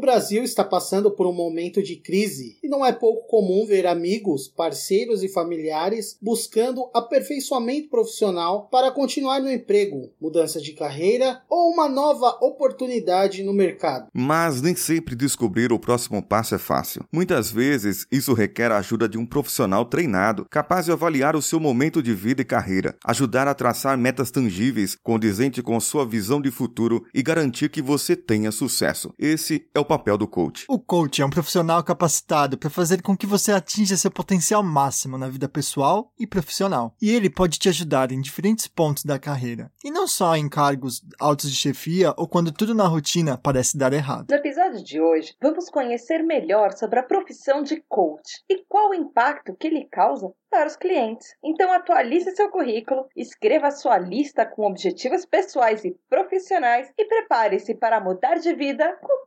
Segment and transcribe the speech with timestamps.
[0.00, 4.48] Brasil está passando por um momento de crise e não é pouco comum ver amigos,
[4.48, 11.88] parceiros e familiares buscando aperfeiçoamento profissional para continuar no emprego, mudança de carreira ou uma
[11.88, 14.08] nova oportunidade no mercado.
[14.12, 17.04] Mas nem sempre descobrir o próximo passo é fácil.
[17.12, 21.60] Muitas vezes isso requer a ajuda de um profissional treinado, capaz de avaliar o seu
[21.60, 26.50] momento de vida e carreira, ajudar a traçar metas tangíveis condizente com sua visão de
[26.50, 29.12] futuro e garantir que você tenha sucesso.
[29.18, 30.66] Esse é o papel do coach.
[30.68, 35.18] O coach é um profissional capacitado para fazer com que você atinja seu potencial máximo
[35.18, 36.94] na vida pessoal e profissional.
[37.02, 39.68] E ele pode te ajudar em diferentes pontos da carreira.
[39.84, 43.92] E não só em cargos altos de chefia ou quando tudo na rotina parece dar
[43.92, 44.26] errado.
[44.30, 48.94] No episódio de hoje, vamos conhecer melhor sobre a profissão de coach e qual o
[48.94, 51.34] impacto que ele causa para os clientes.
[51.42, 58.00] Então atualize seu currículo, escreva sua lista com objetivos pessoais e profissionais e prepare-se para
[58.00, 59.26] mudar de vida com o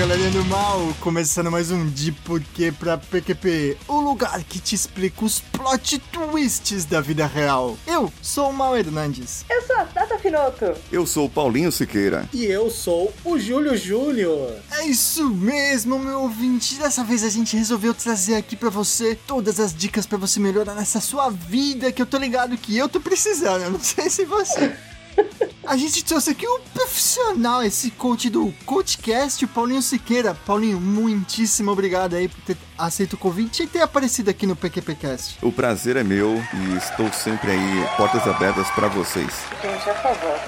[0.00, 5.22] galerinha do mal, começando mais um De Porquê pra PQP, o lugar que te explica
[5.22, 7.76] os plot twists da vida real.
[7.86, 9.44] Eu sou o Mal Hernandes.
[9.50, 10.72] Eu sou a Tata Finoto.
[10.90, 12.26] Eu sou o Paulinho Siqueira.
[12.32, 14.56] E eu sou o Júlio Júnior.
[14.72, 16.76] É isso mesmo, meu ouvinte.
[16.76, 20.74] Dessa vez a gente resolveu trazer aqui pra você todas as dicas pra você melhorar
[20.74, 23.64] nessa sua vida que eu tô ligado que eu tô precisando.
[23.64, 24.72] Eu não sei se você.
[25.70, 30.34] A gente trouxe aqui um profissional, esse coach do CoachCast, o Paulinho Siqueira.
[30.34, 35.38] Paulinho, muitíssimo obrigado aí por ter aceito o convite e ter aparecido aqui no PQPcast.
[35.40, 39.32] O prazer é meu e estou sempre aí, portas abertas para vocês.
[39.62, 40.40] Gente, por favor.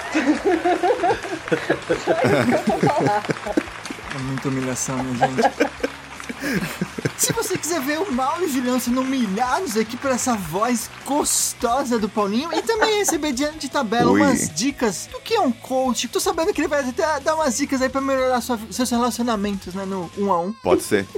[4.15, 5.43] É muita humilhação, minha gente.
[7.17, 10.91] Se você quiser ver o Mal e o Julião sendo humilhados aqui por essa voz
[11.07, 14.21] gostosa do Paulinho e também receber diante de tabela Oi.
[14.21, 16.09] umas dicas do que é um coach.
[16.09, 19.73] Tô sabendo que ele vai até dar umas dicas aí pra melhorar sua- seus relacionamentos,
[19.75, 20.53] né, no um a um.
[20.53, 21.07] Pode ser.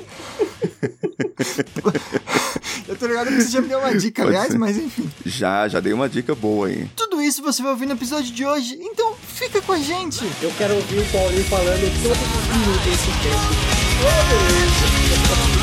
[2.87, 4.59] Eu tô ligado que você já me deu uma dica, Pode aliás, ser.
[4.59, 5.11] mas enfim.
[5.25, 6.87] Já, já dei uma dica boa aí.
[6.95, 10.23] Tudo isso você vai ouvir no episódio de hoje, então fica com a gente.
[10.43, 13.75] Eu quero ouvir o Paulinho falando todos os minutos desse cast.
[14.05, 15.54] Começando Come on.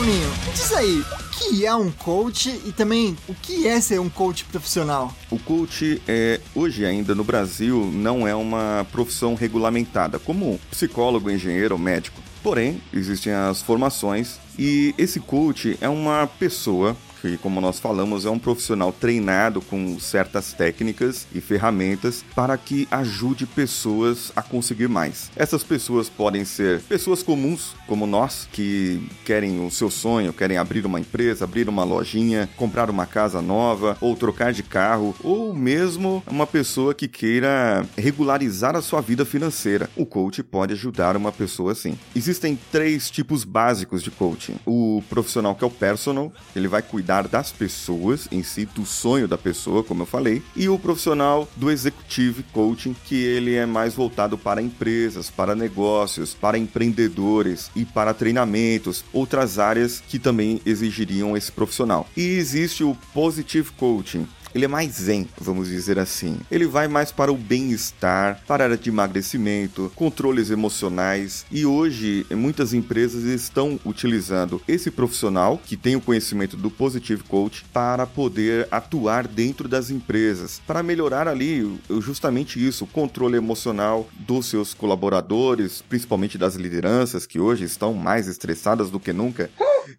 [0.00, 4.08] Paulinho, diz aí, o que é um coach e também o que é ser um
[4.08, 5.14] coach profissional?
[5.30, 11.78] O coach é hoje ainda no Brasil não é uma profissão regulamentada, como psicólogo, engenheiro
[11.78, 12.18] médico.
[12.42, 18.30] Porém, existem as formações e esse coach é uma pessoa que, como nós falamos, é
[18.30, 25.30] um profissional treinado com certas técnicas e ferramentas para que ajude pessoas a conseguir mais.
[25.36, 30.86] Essas pessoas podem ser pessoas comuns, como nós, que querem o seu sonho, querem abrir
[30.86, 36.22] uma empresa, abrir uma lojinha, comprar uma casa nova, ou trocar de carro, ou mesmo
[36.26, 39.90] uma pessoa que queira regularizar a sua vida financeira.
[39.96, 41.98] O coach pode ajudar uma pessoa assim.
[42.14, 44.56] Existem três tipos básicos de coaching.
[44.64, 49.26] O profissional que é o personal, ele vai cuidar das pessoas em si, do sonho
[49.26, 53.94] da pessoa, como eu falei, e o profissional do executive coaching, que ele é mais
[53.94, 61.36] voltado para empresas, para negócios, para empreendedores e para treinamentos, outras áreas que também exigiriam
[61.36, 62.06] esse profissional.
[62.16, 66.38] E existe o positive coaching, ele é mais zen, vamos dizer assim.
[66.50, 71.46] Ele vai mais para o bem-estar, para a área de emagrecimento, controles emocionais.
[71.50, 77.64] E hoje, muitas empresas estão utilizando esse profissional que tem o conhecimento do Positive Coach
[77.72, 84.46] para poder atuar dentro das empresas, para melhorar ali justamente isso, o controle emocional dos
[84.46, 89.50] seus colaboradores, principalmente das lideranças que hoje estão mais estressadas do que nunca.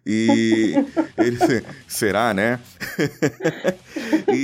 [0.06, 0.74] E
[1.16, 1.38] ele
[1.86, 2.58] será, né?
[4.32, 4.41] e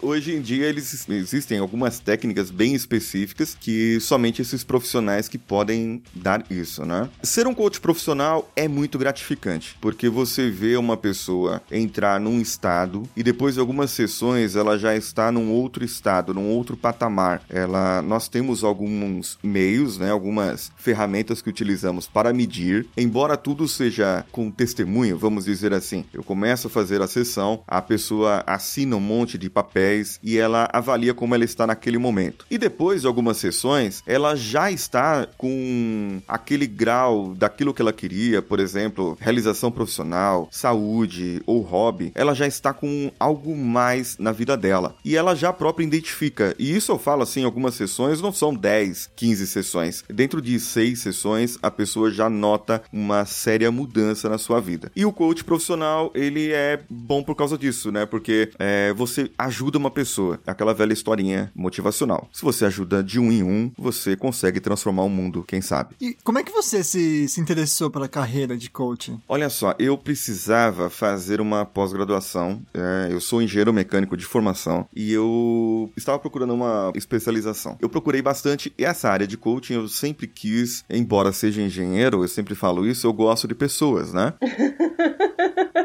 [0.00, 6.02] Hoje em dia eles existem algumas técnicas bem específicas que somente esses profissionais que podem
[6.14, 7.08] dar isso, né?
[7.22, 13.02] Ser um coach profissional é muito gratificante, porque você vê uma pessoa entrar num estado
[13.16, 17.42] e depois de algumas sessões ela já está num outro estado, num outro patamar.
[17.48, 24.24] Ela nós temos alguns meios, né, algumas ferramentas que utilizamos para medir, embora tudo seja
[24.32, 26.04] com testemunho, vamos dizer assim.
[26.12, 30.68] Eu começo a fazer a sessão, a pessoa assina um monte de papéis e ela
[30.72, 32.46] avalia como ela está naquele momento.
[32.50, 38.42] E depois de algumas sessões, ela já está com aquele grau daquilo que ela queria,
[38.42, 44.56] por exemplo, realização profissional, saúde ou hobby, ela já está com algo mais na vida
[44.56, 44.94] dela.
[45.04, 46.54] E ela já própria identifica.
[46.58, 50.04] E isso eu falo assim, algumas sessões não são 10, 15 sessões.
[50.08, 54.90] Dentro de 6 sessões, a pessoa já nota uma séria mudança na sua vida.
[54.94, 58.06] E o coach profissional, ele é bom por causa disso, né?
[58.06, 60.40] Porque é, você ajuda uma pessoa.
[60.46, 62.28] Aquela velha historinha motivacional.
[62.32, 65.94] Se você ajuda de um em um, você consegue transformar o mundo, quem sabe.
[66.00, 69.20] E como é que você se, se interessou pela carreira de coaching?
[69.28, 72.62] Olha só, eu precisava fazer uma pós-graduação.
[72.74, 77.76] É, eu sou engenheiro mecânico de formação e eu estava procurando uma especialização.
[77.80, 79.74] Eu procurei bastante essa área de coaching.
[79.74, 84.34] Eu sempre quis, embora seja engenheiro, eu sempre falo isso, eu gosto de pessoas, né?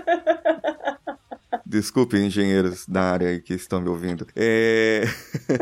[1.67, 4.25] Desculpe, engenheiros da área que estão me ouvindo.
[4.33, 5.03] É...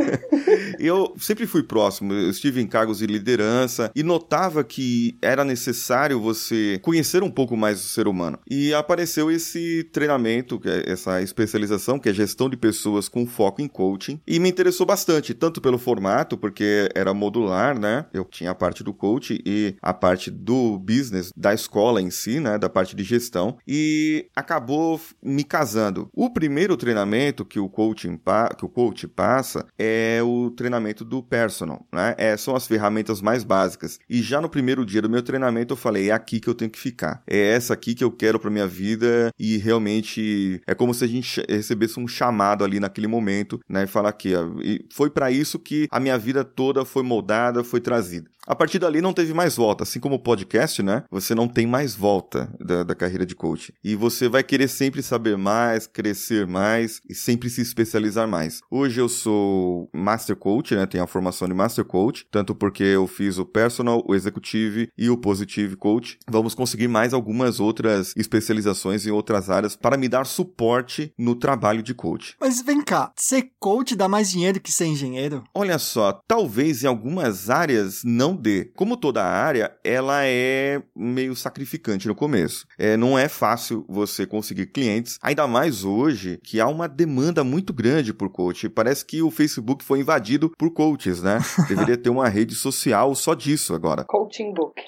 [0.80, 6.20] eu sempre fui próximo, eu estive em cargos de liderança e notava que era necessário
[6.20, 8.38] você conhecer um pouco mais o ser humano.
[8.48, 13.68] E apareceu esse treinamento, é essa especialização, que é gestão de pessoas com foco em
[13.68, 18.06] coaching, e me interessou bastante, tanto pelo formato, porque era modular, né?
[18.14, 22.40] Eu tinha a parte do coach e a parte do business, da escola em si,
[22.40, 22.60] né?
[22.60, 28.20] Da parte de gestão, e acabou me casando o primeiro treinamento que o coaching
[28.58, 32.16] que o coach passa é o treinamento do personal, né?
[32.18, 34.00] É, são as ferramentas mais básicas.
[34.10, 36.72] E já no primeiro dia do meu treinamento eu falei, é aqui que eu tenho
[36.72, 37.22] que ficar.
[37.28, 41.08] É essa aqui que eu quero para minha vida e realmente é como se a
[41.08, 43.84] gente recebesse um chamado ali naquele momento, né?
[43.84, 44.46] E falar aqui, ó,
[44.92, 48.30] foi para isso que a minha vida toda foi moldada, foi trazida.
[48.48, 51.04] A partir dali não teve mais volta, assim como o podcast, né?
[51.10, 53.74] Você não tem mais volta da, da carreira de coach.
[53.84, 58.62] E você vai querer sempre saber mais, crescer mais e sempre se especializar mais.
[58.70, 60.86] Hoje eu sou Master Coach, né?
[60.86, 65.10] Tenho a formação de Master Coach, tanto porque eu fiz o Personal, o Executive e
[65.10, 66.20] o Positive Coach.
[66.30, 71.82] Vamos conseguir mais algumas outras especializações em outras áreas para me dar suporte no trabalho
[71.82, 72.36] de coach.
[72.40, 75.44] Mas vem cá, ser coach dá mais dinheiro que ser engenheiro?
[75.52, 78.35] Olha só, talvez em algumas áreas não
[78.76, 82.66] Como toda área, ela é meio sacrificante no começo.
[82.78, 87.74] É, não é fácil você conseguir clientes, ainda mais hoje que há uma demanda muito
[87.74, 88.70] grande por coach.
[88.70, 91.40] Parece que o Facebook foi invadido por coaches, né?
[91.68, 94.04] Deveria ter uma rede social só disso agora.
[94.06, 94.82] Coaching Book.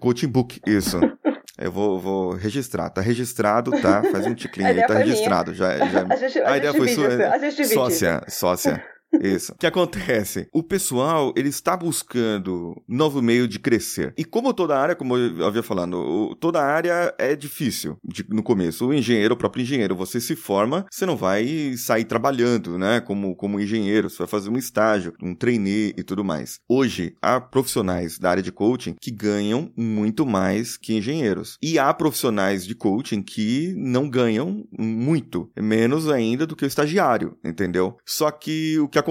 [0.00, 0.98] Coaching Book, isso.
[1.58, 2.90] Eu vou, vou, registrar.
[2.90, 4.02] Tá registrado, tá?
[4.12, 5.54] Faz um ticlinho aí, tá registrado.
[5.54, 6.04] Já, já...
[6.10, 7.08] A, gente, a, a ideia foi sua.
[7.08, 8.84] A gente sócia, sócia.
[9.22, 9.52] Isso.
[9.52, 10.48] O que acontece?
[10.52, 14.14] O pessoal, ele está buscando novo meio de crescer.
[14.16, 18.86] E como toda área, como eu havia falando, toda área é difícil de, no começo.
[18.86, 23.34] O engenheiro, o próprio engenheiro, você se forma, você não vai sair trabalhando, né, como,
[23.34, 24.10] como engenheiro.
[24.10, 26.60] Você vai fazer um estágio, um trainee e tudo mais.
[26.68, 31.58] Hoje, há profissionais da área de coaching que ganham muito mais que engenheiros.
[31.62, 37.36] E há profissionais de coaching que não ganham muito, menos ainda do que o estagiário,
[37.44, 37.96] entendeu?
[38.04, 39.05] Só que o que acontece?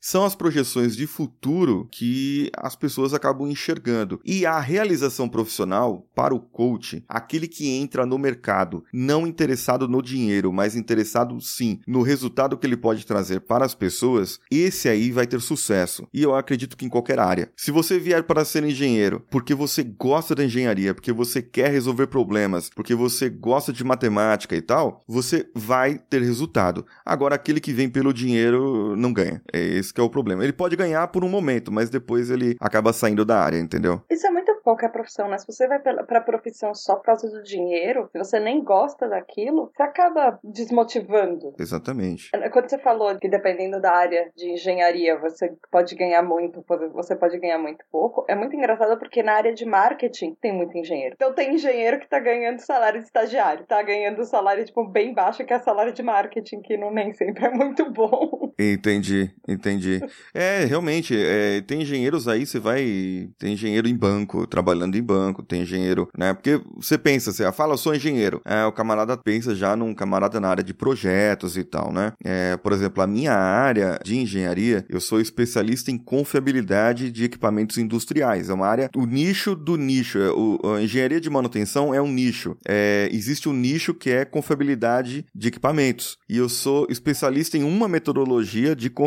[0.00, 4.20] São as projeções de futuro que as pessoas acabam enxergando.
[4.24, 10.02] E a realização profissional para o coach, aquele que entra no mercado não interessado no
[10.02, 15.10] dinheiro, mas interessado sim no resultado que ele pode trazer para as pessoas, esse aí
[15.10, 16.06] vai ter sucesso.
[16.12, 17.50] E eu acredito que em qualquer área.
[17.56, 22.06] Se você vier para ser engenheiro porque você gosta da engenharia, porque você quer resolver
[22.06, 26.86] problemas, porque você gosta de matemática e tal, você vai ter resultado.
[27.04, 29.25] Agora, aquele que vem pelo dinheiro não ganha.
[29.52, 30.42] É esse que é o problema.
[30.42, 34.02] Ele pode ganhar por um momento, mas depois ele acaba saindo da área, entendeu?
[34.10, 35.38] Isso é muito qualquer profissão, né?
[35.38, 39.70] Se você vai pra profissão só por causa do dinheiro, se você nem gosta daquilo,
[39.74, 41.54] você acaba desmotivando.
[41.58, 42.30] Exatamente.
[42.52, 47.38] Quando você falou que dependendo da área de engenharia, você pode ganhar muito, você pode
[47.38, 51.14] ganhar muito pouco, é muito engraçado porque na área de marketing tem muito engenheiro.
[51.14, 55.44] Então tem engenheiro que tá ganhando salário de estagiário, tá ganhando salário, tipo, bem baixo,
[55.44, 58.52] que é salário de marketing, que não nem sempre é muito bom.
[58.58, 59.15] Entendi,
[59.48, 60.00] entendi.
[60.34, 63.28] É, realmente, é, tem engenheiros aí, você vai.
[63.38, 66.34] Tem engenheiro em banco trabalhando em banco, tem engenheiro, né?
[66.34, 68.40] Porque você pensa, você fala, eu sou engenheiro.
[68.44, 72.12] É, o camarada pensa já num camarada na área de projetos e tal, né?
[72.24, 77.78] É, por exemplo, a minha área de engenharia, eu sou especialista em confiabilidade de equipamentos
[77.78, 78.50] industriais.
[78.50, 80.18] É uma área, o nicho do nicho.
[80.18, 82.56] É, o, a engenharia de manutenção é um nicho.
[82.66, 86.18] É, existe um nicho que é confiabilidade de equipamentos.
[86.28, 89.05] E eu sou especialista em uma metodologia de confiabilidade.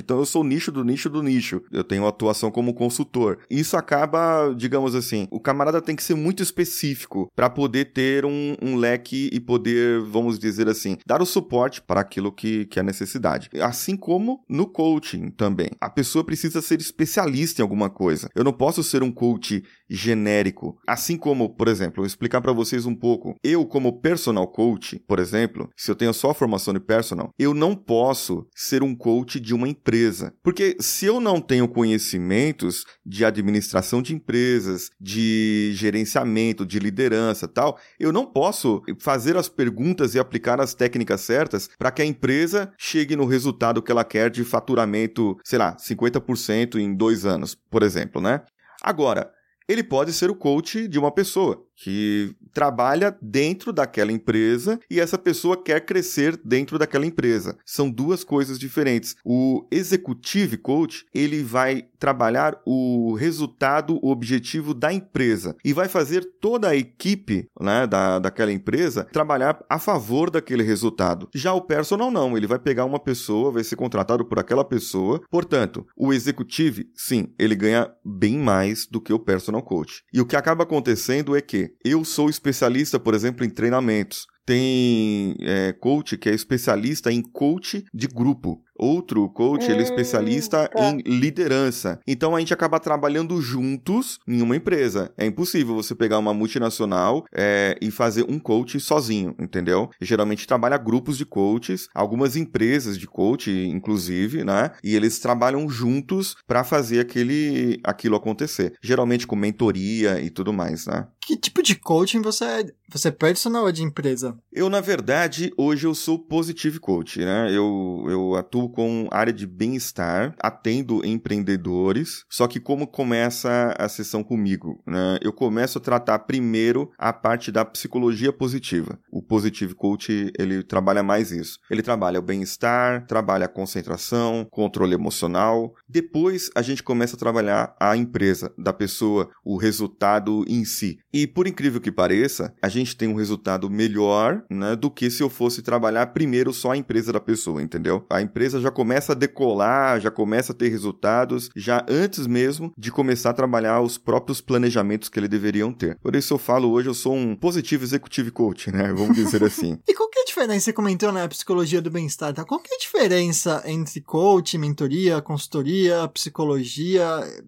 [0.00, 1.62] Então eu sou o nicho do nicho do nicho.
[1.70, 3.38] Eu tenho atuação como consultor.
[3.50, 8.56] Isso acaba, digamos assim, o camarada tem que ser muito específico para poder ter um,
[8.62, 12.82] um, leque e poder, vamos dizer assim, dar o suporte para aquilo que, que é
[12.82, 13.48] necessidade.
[13.60, 15.70] Assim como no coaching também.
[15.80, 18.28] A pessoa precisa ser especialista em alguma coisa.
[18.34, 20.78] Eu não posso ser um coach genérico.
[20.86, 23.34] Assim como, por exemplo, vou explicar para vocês um pouco.
[23.42, 27.74] Eu, como personal coach, por exemplo, se eu tenho só formação de personal, eu não
[27.74, 30.34] posso ser um coach de uma empresa.
[30.42, 37.78] Porque se eu não tenho conhecimentos de administração de empresas, de gerenciamento, de liderança tal,
[37.98, 42.72] eu não posso fazer as perguntas e aplicar as técnicas certas para que a empresa
[42.78, 47.82] chegue no resultado que ela quer de faturamento, sei lá, 50% em dois anos, por
[47.82, 48.42] exemplo, né?
[48.82, 49.30] Agora,
[49.68, 55.18] ele pode ser o coach de uma pessoa que trabalha dentro daquela empresa e essa
[55.18, 57.58] pessoa quer crescer dentro daquela empresa.
[57.66, 59.16] São duas coisas diferentes.
[59.24, 66.24] O executive coach, ele vai trabalhar o resultado, o objetivo da empresa e vai fazer
[66.40, 71.28] toda a equipe né, da, daquela empresa trabalhar a favor daquele resultado.
[71.34, 75.20] Já o personal não, ele vai pegar uma pessoa, vai ser contratado por aquela pessoa.
[75.28, 80.04] Portanto, o executive, sim, ele ganha bem mais do que o personal coach.
[80.12, 84.26] E o que acaba acontecendo é que eu sou especialista, por exemplo, em treinamentos.
[84.44, 88.60] Tem é, coach que é especialista em coach de grupo.
[88.78, 90.90] Outro coach, ele é especialista tá.
[90.90, 92.00] em liderança.
[92.06, 95.12] Então a gente acaba trabalhando juntos em uma empresa.
[95.16, 99.90] É impossível você pegar uma multinacional é, e fazer um coach sozinho, entendeu?
[100.00, 104.72] E, geralmente trabalha grupos de coaches, algumas empresas de coach, inclusive, né?
[104.82, 108.74] E eles trabalham juntos para fazer aquele, aquilo acontecer.
[108.82, 111.06] Geralmente com mentoria e tudo mais, né?
[111.24, 112.64] Que tipo de coaching você é?
[112.90, 114.36] Você é personal ou é de empresa?
[114.52, 117.48] Eu, na verdade, hoje eu sou positive coach, né?
[117.50, 124.24] Eu, eu atuo com área de bem-estar, atendo empreendedores, só que como começa a sessão
[124.24, 125.18] comigo, né?
[125.22, 128.98] Eu começo a tratar primeiro a parte da psicologia positiva.
[129.10, 131.58] O positive coach, ele trabalha mais isso.
[131.70, 135.74] Ele trabalha o bem-estar, trabalha a concentração, controle emocional.
[135.88, 140.98] Depois a gente começa a trabalhar a empresa da pessoa, o resultado em si.
[141.12, 145.22] E por incrível que pareça, a gente tem um resultado melhor, né, do que se
[145.22, 148.06] eu fosse trabalhar primeiro só a empresa da pessoa, entendeu?
[148.10, 152.90] A empresa já começa a decolar, já começa a ter resultados, já antes mesmo de
[152.90, 155.96] começar a trabalhar os próprios planejamentos que eles deveriam ter.
[156.00, 158.92] Por isso eu falo hoje, eu sou um positivo executive coach, né?
[158.92, 159.78] Vamos dizer assim.
[159.88, 160.64] e qual que é diferença?
[160.64, 162.44] Você comentou na psicologia do bem-estar, tá?
[162.44, 167.02] Qual que é a diferença entre coach, mentoria, consultoria, psicologia?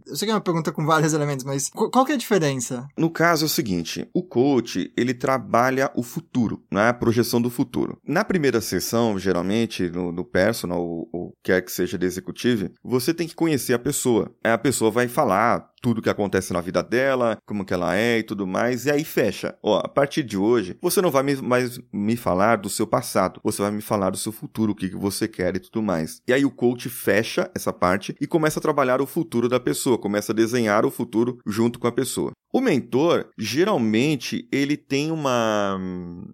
[0.06, 2.86] Eu sei que é uma pergunta com vários elementos, mas qual que é a diferença?
[2.96, 6.88] No caso, seguinte, o coach, ele trabalha o futuro, né?
[6.88, 7.98] A projeção do futuro.
[8.06, 13.12] Na primeira sessão, geralmente, no, no personal, ou, ou quer que seja de executivo, você
[13.12, 14.32] tem que conhecer a pessoa.
[14.42, 18.22] A pessoa vai falar tudo que acontece na vida dela, como que ela é e
[18.22, 19.54] tudo mais, e aí fecha.
[19.62, 23.60] Ó, a partir de hoje, você não vai mais me falar do seu passado, você
[23.60, 26.22] vai me falar do seu futuro, o que, que você quer e tudo mais.
[26.26, 29.98] E aí o coach fecha essa parte e começa a trabalhar o futuro da pessoa,
[29.98, 32.32] começa a desenhar o futuro junto com a pessoa.
[32.54, 35.76] O mentor, geralmente, ele tem uma,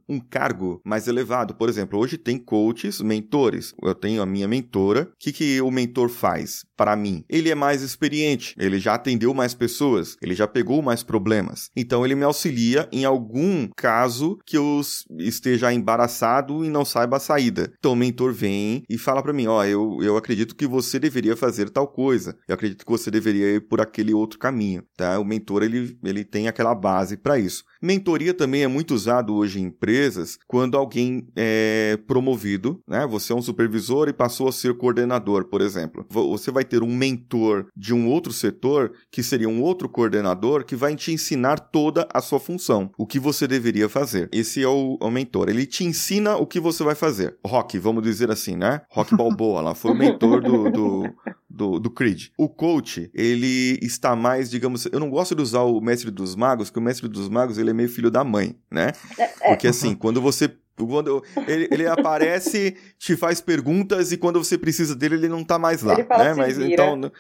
[0.07, 1.55] um cargo mais elevado.
[1.55, 3.73] Por exemplo, hoje tem coaches, mentores.
[3.83, 5.05] Eu tenho a minha mentora.
[5.05, 7.25] O que, que o mentor faz para mim?
[7.27, 11.71] Ele é mais experiente, ele já atendeu mais pessoas, ele já pegou mais problemas.
[11.75, 14.83] Então ele me auxilia em algum caso que eu
[15.21, 17.73] esteja embaraçado e não saiba a saída.
[17.79, 20.99] Então o mentor vem e fala para mim, ó, oh, eu, eu acredito que você
[20.99, 22.37] deveria fazer tal coisa.
[22.47, 25.19] Eu acredito que você deveria ir por aquele outro caminho, tá?
[25.19, 27.65] O mentor ele, ele tem aquela base para isso.
[27.81, 33.07] Mentoria também é muito usado hoje em empresas quando alguém é promovido, né?
[33.07, 36.05] Você é um supervisor e passou a ser coordenador, por exemplo.
[36.11, 40.77] Você vai ter um mentor de um outro setor que seria um outro coordenador que
[40.77, 44.29] vai te ensinar toda a sua função, o que você deveria fazer.
[44.33, 45.49] Esse é o, o mentor.
[45.49, 47.37] Ele te ensina o que você vai fazer.
[47.47, 48.83] Rock, vamos dizer assim, né?
[48.91, 51.05] Rock Balboa lá foi o mentor do, do
[51.51, 52.29] do, do Creed.
[52.39, 56.71] O coach, ele está mais, digamos, eu não gosto de usar o mestre dos magos,
[56.71, 58.93] porque o mestre dos magos ele é meio filho da mãe, né?
[59.19, 59.29] É, é.
[59.49, 60.49] Porque assim, quando você
[60.87, 65.59] quando ele, ele aparece, te faz perguntas e quando você precisa dele, ele não tá
[65.59, 66.31] mais lá, Ele fala, né?
[66.33, 67.13] "Se Mas vira." então,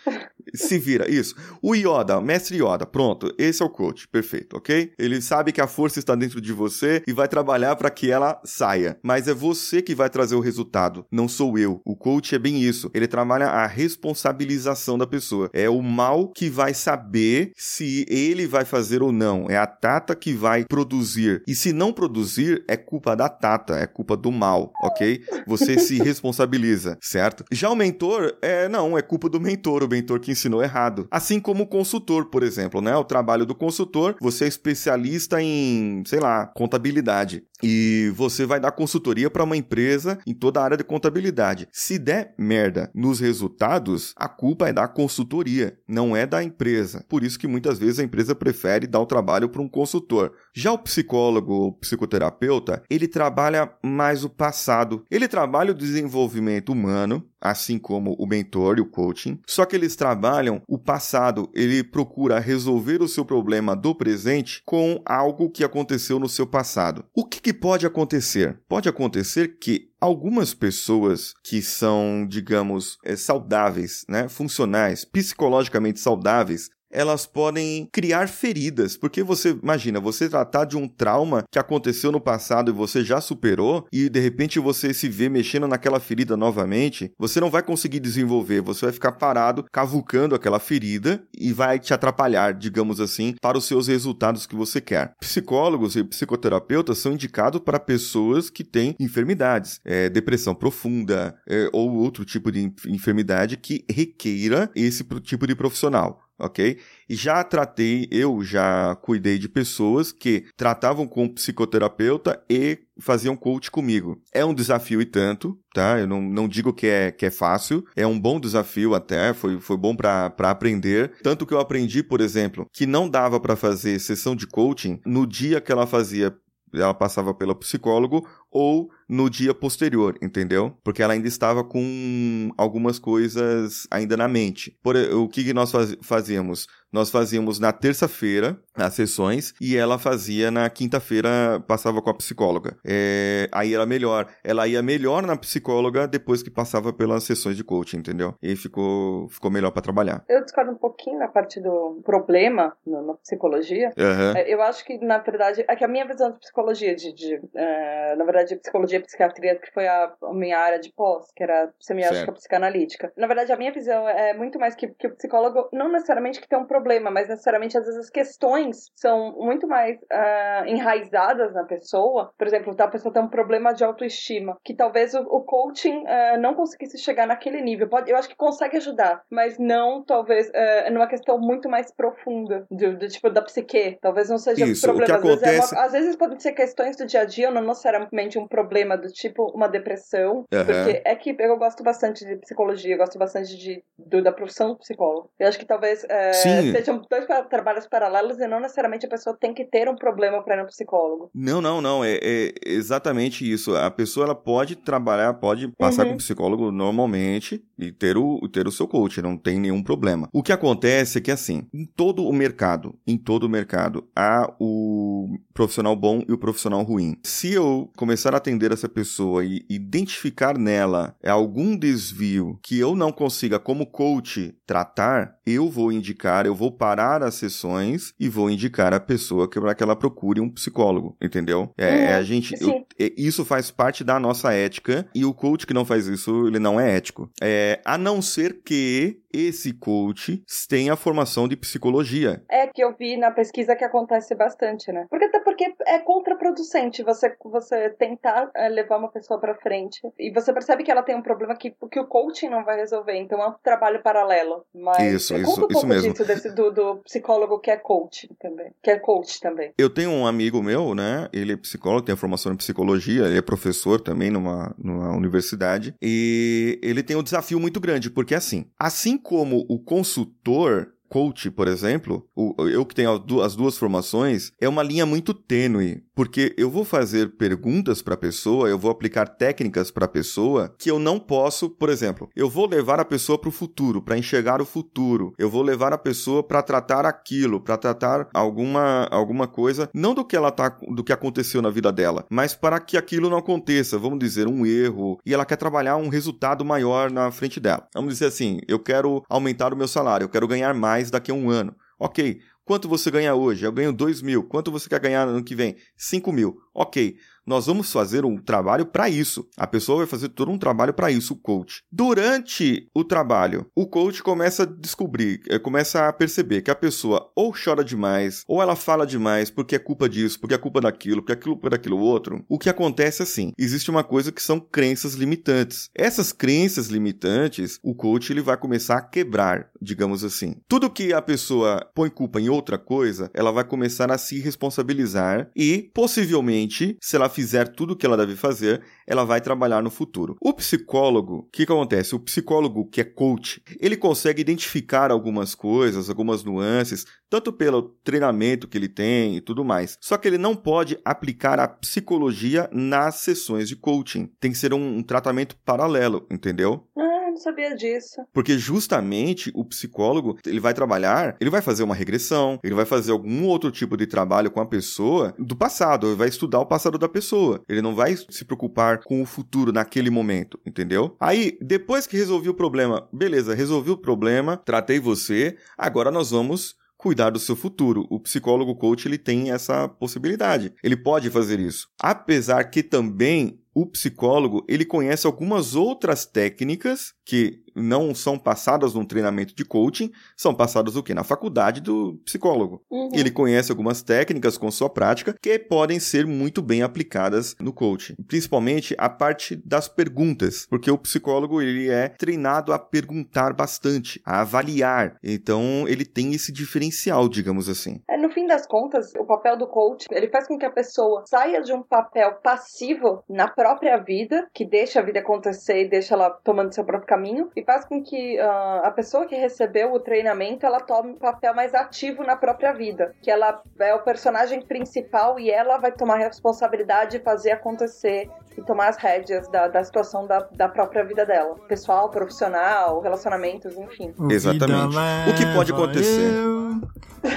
[0.55, 1.37] Se vira, isso.
[1.63, 4.93] O Yoda, mestre Yoda, pronto, esse é o coach, perfeito, ok?
[4.99, 8.41] Ele sabe que a força está dentro de você e vai trabalhar para que ela
[8.45, 8.99] saia.
[9.03, 11.81] Mas é você que vai trazer o resultado, não sou eu.
[11.85, 12.91] O coach é bem isso.
[12.95, 15.51] Ele trabalha a responsabilização da pessoa.
[15.53, 19.47] É o mal que vai saber se ele vai fazer ou não.
[19.49, 21.43] É a Tata que vai produzir.
[21.47, 25.23] E se não produzir, é culpa da Tata, é culpa do mal, ok?
[25.47, 27.45] Você se responsabiliza, certo?
[27.51, 31.09] Já o mentor, é não, é culpa do mentor, o mentor que ensinou errado.
[31.11, 32.97] Assim como o consultor, por exemplo, né?
[32.97, 37.45] O trabalho do consultor, você é especialista em, sei lá, contabilidade.
[37.63, 41.69] E você vai dar consultoria para uma empresa em toda a área de contabilidade.
[41.73, 47.05] Se der merda nos resultados, a culpa é da consultoria, não é da empresa.
[47.09, 50.33] Por isso que muitas vezes a empresa prefere dar o trabalho para um consultor.
[50.55, 55.05] Já o psicólogo ou psicoterapeuta, ele trabalha mais o passado.
[55.11, 59.41] Ele trabalha o desenvolvimento humano, assim como o mentor e o coaching.
[59.47, 65.01] Só que eles trabalham o passado, ele procura resolver o seu problema do presente com
[65.05, 67.05] algo que aconteceu no seu passado.
[67.15, 68.59] O que, que pode acontecer?
[68.69, 77.27] Pode acontecer que algumas pessoas que são, digamos, é, saudáveis, né, funcionais, psicologicamente saudáveis, elas
[77.27, 82.71] podem criar feridas, porque você imagina, você tratar de um trauma que aconteceu no passado
[82.71, 87.41] e você já superou e de repente você se vê mexendo naquela ferida novamente, você
[87.41, 92.55] não vai conseguir desenvolver, você vai ficar parado cavucando aquela ferida e vai te atrapalhar,
[92.55, 95.13] digamos assim, para os seus resultados que você quer.
[95.21, 101.95] Psicólogos e psicoterapeutas são indicados para pessoas que têm enfermidades, é, depressão profunda é, ou
[101.95, 106.79] outro tipo de enfermidade que requeira esse tipo de profissional ok?
[107.09, 113.71] E já tratei, eu já cuidei de pessoas que tratavam com psicoterapeuta e faziam coach
[113.71, 114.21] comigo.
[114.33, 115.99] É um desafio e tanto, tá?
[115.99, 119.59] Eu não, não digo que é, que é fácil, é um bom desafio até, foi,
[119.61, 121.13] foi bom para aprender.
[121.23, 125.27] Tanto que eu aprendi, por exemplo, que não dava para fazer sessão de coaching no
[125.27, 126.35] dia que ela fazia
[126.73, 130.77] ela passava pelo psicólogo ou no dia posterior, entendeu?
[130.85, 134.77] Porque ela ainda estava com algumas coisas ainda na mente.
[134.83, 136.67] Por, o que, que nós faz, fazíamos?
[136.93, 142.77] Nós fazíamos na terça-feira as sessões e ela fazia na quinta-feira, passava com a psicóloga.
[142.85, 144.27] É, aí era melhor.
[144.43, 148.35] Ela ia melhor na psicóloga depois que passava pelas sessões de coaching, entendeu?
[148.43, 150.25] E ficou, ficou melhor para trabalhar.
[150.29, 153.93] Eu discordo um pouquinho na parte do problema na, na psicologia.
[153.97, 154.41] Uhum.
[154.47, 158.17] Eu acho que, na verdade, é que a minha visão de psicologia, de, de uh,
[158.17, 161.73] na verdade, psicologia e psiquiatria, que foi a, a, minha área de pós, que era
[161.79, 163.13] semiótica psicanalítica.
[163.17, 166.49] Na verdade, a minha visão é muito mais que, que o psicólogo, não necessariamente que
[166.49, 171.53] tem um problema problema, mas necessariamente às vezes as questões são muito mais uh, enraizadas
[171.53, 172.33] na pessoa.
[172.39, 176.41] Por exemplo, a pessoa tem um problema de autoestima, que talvez o, o coaching uh,
[176.41, 177.89] não conseguisse chegar naquele nível.
[177.89, 182.67] Pode, eu acho que consegue ajudar, mas não talvez uh, numa questão muito mais profunda
[182.71, 183.99] do, do tipo da psique.
[184.01, 185.17] Talvez não seja Isso, problema.
[185.17, 185.45] Às, acontece...
[185.45, 188.49] vezes é uma, às vezes podem ser questões do dia a dia, não necessariamente um
[188.49, 190.47] problema do tipo uma depressão.
[190.53, 190.65] Uhum.
[190.65, 194.77] Porque é que eu gosto bastante de psicologia, eu gosto bastante de, do, da profissão
[194.77, 195.31] psicólogo.
[195.39, 199.55] Eu acho que talvez Sim sejam dois trabalhos paralelos e não necessariamente a pessoa tem
[199.55, 201.31] que ter um problema para ir no psicólogo.
[201.35, 202.05] Não, não, não.
[202.05, 203.77] É, é, exatamente isso.
[203.77, 206.13] A pessoa ela pode trabalhar, pode passar uhum.
[206.13, 210.29] com psicólogo normalmente e ter o, ter o seu coach, não tem nenhum problema.
[210.33, 214.53] O que acontece é que, assim, em todo o mercado, em todo o mercado, há
[214.61, 217.17] o profissional bom e o profissional ruim.
[217.23, 223.13] Se eu começar a atender essa pessoa e identificar nela algum desvio que eu não
[223.13, 228.93] consiga, como coach, tratar, eu vou indicar, eu vou parar as sessões e vou indicar
[228.93, 231.73] a pessoa para que ela procure um psicólogo, entendeu?
[231.77, 235.67] É, uhum, a gente, eu, é, isso faz parte da nossa ética e o coach
[235.67, 237.31] que não faz isso, ele não é ético.
[237.41, 242.43] É, a não ser que esse coach tenha a formação de psicologia.
[242.49, 245.07] É que eu vi na pesquisa que acontece bastante, né?
[245.09, 250.33] Porque até porque é contraproducente você você tentar é, levar uma pessoa para frente e
[250.33, 253.43] você percebe que ela tem um problema que, que o coaching não vai resolver, então
[253.43, 254.65] é um trabalho paralelo.
[254.75, 256.13] Mas isso, isso, um isso mesmo.
[256.13, 259.73] Disso, desse, do, do, psicólogo que é coach também, que é coach também.
[259.79, 261.29] Eu tenho um amigo meu, né?
[261.33, 265.95] Ele é psicólogo, tem a formação em psicologia, ele é professor também numa, numa universidade
[266.01, 271.67] e ele tem um desafio muito grande porque assim, assim como o consultor coach, por
[271.67, 272.25] exemplo,
[272.59, 277.37] eu que tenho as duas formações, é uma linha muito tênue, porque eu vou fazer
[277.37, 281.69] perguntas para a pessoa, eu vou aplicar técnicas para a pessoa que eu não posso,
[281.69, 285.51] por exemplo, eu vou levar a pessoa para o futuro, para enxergar o futuro, eu
[285.51, 290.37] vou levar a pessoa para tratar aquilo, para tratar alguma, alguma coisa, não do que
[290.37, 294.19] ela tá, do que aconteceu na vida dela, mas para que aquilo não aconteça, vamos
[294.19, 297.89] dizer, um erro, e ela quer trabalhar um resultado maior na frente dela.
[297.95, 301.35] Vamos dizer assim, eu quero aumentar o meu salário, eu quero ganhar mais daqui a
[301.35, 301.73] um ano.
[301.97, 303.65] Ok, quanto você ganha hoje?
[303.65, 304.43] Eu ganho 2 mil.
[304.43, 305.77] Quanto você quer ganhar no ano que vem?
[305.97, 306.61] 5 mil.
[306.75, 309.47] Ok, nós vamos fazer um trabalho para isso.
[309.57, 311.83] A pessoa vai fazer todo um trabalho para isso, o coach.
[311.91, 317.31] Durante o trabalho, o coach começa a descobrir, eh, começa a perceber que a pessoa
[317.35, 321.23] ou chora demais, ou ela fala demais porque é culpa disso, porque é culpa daquilo,
[321.23, 322.45] porque é culpa daquilo outro.
[322.49, 325.89] O que acontece é assim, existe uma coisa que são crenças limitantes.
[325.95, 330.57] Essas crenças limitantes, o coach ele vai começar a quebrar, digamos assim.
[330.69, 335.51] Tudo que a pessoa põe culpa em outra coisa, ela vai começar a se responsabilizar
[335.57, 339.91] e, possivelmente, se ela fizer tudo o que ela deve fazer, ela vai trabalhar no
[339.91, 340.37] futuro.
[340.41, 342.15] O psicólogo, o que, que acontece?
[342.15, 348.69] O psicólogo que é coach, ele consegue identificar algumas coisas, algumas nuances, tanto pelo treinamento
[348.69, 349.97] que ele tem e tudo mais.
[350.01, 354.31] Só que ele não pode aplicar a psicologia nas sessões de coaching.
[354.39, 356.87] Tem que ser um, um tratamento paralelo, entendeu?
[356.99, 358.23] Ah, não sabia disso.
[358.33, 363.13] Porque justamente o psicólogo, ele vai trabalhar, ele vai fazer uma regressão, ele vai fazer
[363.13, 366.99] algum outro tipo de trabalho com a pessoa do passado, ele vai estudar o passado
[366.99, 367.63] da pessoa.
[367.69, 371.17] Ele não vai se preocupar com o futuro naquele momento, entendeu?
[371.21, 376.77] Aí, depois que resolvi o problema, beleza, resolvi o problema, tratei você, agora nós vamos
[377.01, 378.07] cuidar do seu futuro.
[378.11, 380.75] O psicólogo coach ele tem essa possibilidade.
[380.85, 381.89] Ele pode fazer isso.
[381.99, 389.05] Apesar que também o psicólogo ele conhece algumas outras técnicas que não são passadas num
[389.05, 391.15] treinamento de coaching, são passadas o quê?
[391.15, 392.83] Na faculdade do psicólogo.
[392.91, 393.11] Uhum.
[393.13, 398.17] Ele conhece algumas técnicas com sua prática que podem ser muito bem aplicadas no coaching,
[398.27, 404.41] principalmente a parte das perguntas, porque o psicólogo ele é treinado a perguntar bastante, a
[404.41, 405.17] avaliar.
[405.23, 408.03] Então ele tem esse diferencial, digamos assim.
[408.09, 411.25] É, no fim das contas, o papel do coach, ele faz com que a pessoa
[411.27, 416.15] saia de um papel passivo na própria vida, que deixa a vida acontecer e deixa
[416.15, 420.01] ela tomando seu próprio caminho, e faz com que ah, a pessoa que recebeu o
[420.01, 424.63] treinamento, ela tome um papel mais ativo na própria vida, que ela é o personagem
[424.63, 429.69] principal e ela vai tomar a responsabilidade de fazer acontecer e tomar as rédeas da,
[429.69, 431.57] da situação da, da própria vida dela.
[431.69, 434.15] Pessoal, profissional, relacionamentos, enfim.
[434.19, 434.97] O Exatamente.
[435.29, 436.33] O que pode acontecer?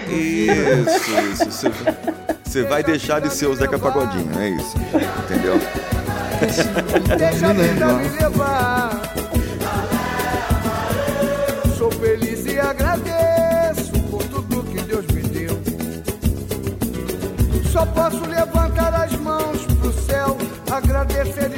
[0.07, 1.45] Isso, isso.
[1.51, 1.67] Você,
[2.43, 4.77] você vai deixar de ser o Zeca Pagodinho, é isso.
[5.25, 6.03] Entendeu?
[7.17, 9.01] Deixa a vida me levar.
[11.77, 15.58] Sou feliz e agradeço por tudo que Deus me deu.
[17.71, 20.38] Só posso levantar as mãos pro céu,
[20.69, 21.53] agradecer.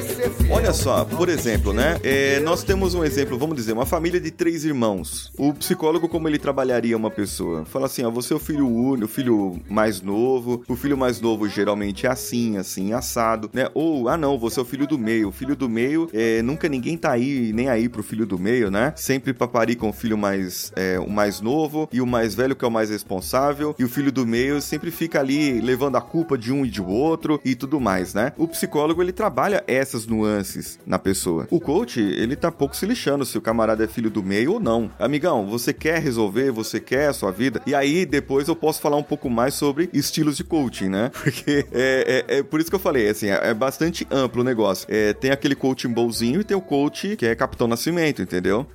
[0.55, 1.99] Olha só, por exemplo, né?
[2.01, 5.29] É, nós temos um exemplo, vamos dizer, uma família de três irmãos.
[5.37, 7.65] O psicólogo, como ele trabalharia uma pessoa?
[7.65, 10.63] Fala assim, ó, você é o filho único, o filho mais novo.
[10.65, 13.67] O filho mais novo geralmente é assim, assim, assado, né?
[13.73, 15.27] Ou, ah não, você é o filho do meio.
[15.27, 18.71] O filho do meio, é, nunca ninguém tá aí, nem aí pro filho do meio,
[18.71, 18.93] né?
[18.95, 22.67] Sempre paparica o filho mais, é, o mais novo e o mais velho que é
[22.67, 23.75] o mais responsável.
[23.77, 26.81] E o filho do meio sempre fica ali levando a culpa de um e de
[26.81, 28.31] outro e tudo mais, né?
[28.37, 30.44] O psicólogo, ele trabalha essas nuances
[30.85, 31.47] na pessoa.
[31.49, 34.59] O coach, ele tá pouco se lixando se o camarada é filho do meio ou
[34.59, 34.91] não.
[34.99, 37.61] Amigão, você quer resolver, você quer a sua vida.
[37.65, 41.11] E aí, depois eu posso falar um pouco mais sobre estilos de coaching, né?
[41.23, 44.45] Porque é, é, é por isso que eu falei, assim, é, é bastante amplo o
[44.45, 44.87] negócio.
[44.89, 48.65] É, tem aquele coaching bolzinho e tem o coach que é Capitão Nascimento, entendeu?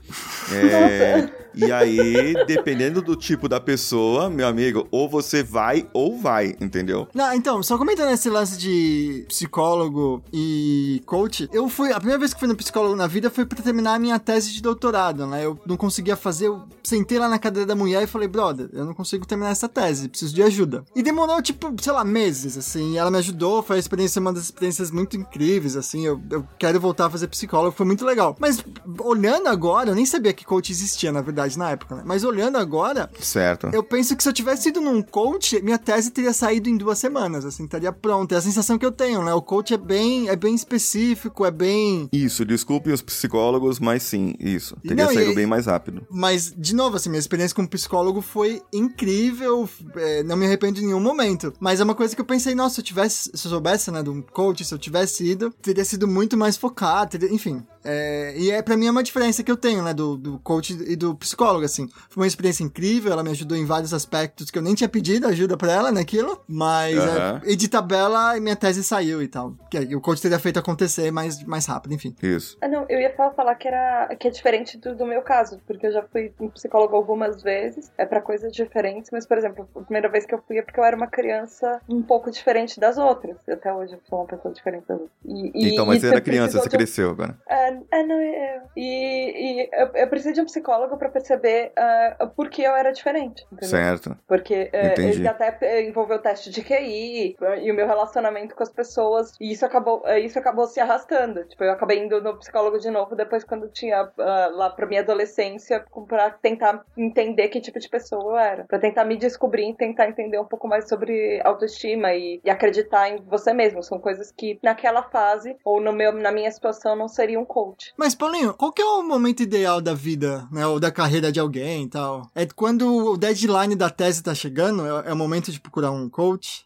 [0.52, 6.56] É, e aí, dependendo do tipo da pessoa, meu amigo, ou você vai ou vai,
[6.60, 7.08] entendeu?
[7.14, 11.92] Não, então, só comentando esse lance de psicólogo e coach, eu fui.
[11.92, 14.52] A primeira vez que fui no psicólogo na vida foi pra terminar a minha tese
[14.52, 15.44] de doutorado, né?
[15.44, 18.84] Eu não conseguia fazer, eu sentei lá na cadeira da mulher e falei, brother, eu
[18.84, 20.84] não consigo terminar essa tese, preciso de ajuda.
[20.94, 24.44] E demorou, tipo, sei lá, meses, assim, ela me ajudou, foi a experiência, uma das
[24.44, 28.36] experiências muito incríveis, assim, eu, eu quero voltar a fazer psicólogo, foi muito legal.
[28.38, 28.62] Mas,
[28.98, 32.02] olhando agora, eu nem sabia que coach existia, na verdade, na época, né?
[32.04, 33.68] Mas olhando agora, Certo.
[33.72, 36.98] eu penso que se eu tivesse ido num coach, minha tese teria saído em duas
[36.98, 38.34] semanas, assim, estaria pronta.
[38.34, 39.32] É a sensação que eu tenho, né?
[39.34, 42.08] O coach é bem, é bem específico, é bem.
[42.12, 44.76] Isso, desculpe os psicólogos, mas sim, isso.
[44.86, 46.06] Teria Não, e- saído bem mais rápido.
[46.10, 50.86] Mas, de novo, assim, minha experiência como psicólogo foi incrível, é, não me arrependo em
[50.86, 51.52] nenhum momento.
[51.60, 54.02] Mas é uma coisa que eu pensei, nossa, se eu tivesse, se eu soubesse, né,
[54.02, 57.62] de um coach, se eu tivesse ido, teria sido muito mais focado, teria- enfim.
[57.84, 60.72] É, e é, pra mim é uma diferença que eu tenho, né, do, do coach
[60.86, 61.88] e do psicólogo, assim.
[62.08, 65.26] Foi uma experiência incrível, ela me ajudou em vários aspectos que eu nem tinha pedido
[65.26, 67.40] ajuda pra ela naquilo, mas Aham.
[67.44, 69.54] é, e de tabela minha tese saiu e tal.
[69.70, 72.14] Que o coach teria feito acontecer mais, mais rápido, enfim.
[72.22, 72.56] Isso.
[72.60, 75.60] Ah, não, eu ia falar, falar que era que é diferente do, do meu caso,
[75.66, 79.68] porque eu já fui um psicólogo algumas vezes, é pra coisas diferentes, mas, por exemplo,
[79.76, 82.78] a primeira vez que eu fui é porque eu era uma criança um pouco diferente
[82.78, 83.36] das outras.
[83.48, 85.16] Até hoje eu sou uma pessoa diferente das outras.
[85.24, 87.38] E- e- então, mas e você era você criança, você cresceu agora.
[87.48, 92.28] É, é, não, é, e, e eu, eu preciso de um psicólogo pra perceber ah,
[92.34, 93.46] por que eu era diferente.
[93.52, 93.68] Entendeu?
[93.68, 94.16] Certo.
[94.26, 95.18] Porque Entendi.
[95.18, 99.32] ele até envolveu o teste de QI e o meu relacionamento com as pessoas.
[99.40, 101.44] E isso acabou, isso acabou se arrastando.
[101.44, 104.86] Tipo, eu acabei indo no psicólogo de novo depois quando eu tinha ah, lá pra
[104.86, 108.64] minha adolescência pra tentar entender que tipo de pessoa eu era.
[108.64, 113.08] Pra tentar me descobrir e tentar entender um pouco mais sobre autoestima e, e acreditar
[113.08, 113.82] em você mesmo.
[113.82, 117.92] São coisas que naquela fase ou no meu, na minha situação não seria um coach.
[117.96, 121.38] Mas, Paulinho, qual que é o momento ideal da vida, né, ou da carreira de
[121.38, 122.30] alguém e tal?
[122.34, 124.86] É quando o deadline da tese tá chegando?
[124.86, 126.64] É, é o momento de procurar um coach?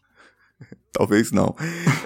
[0.93, 1.53] Talvez não.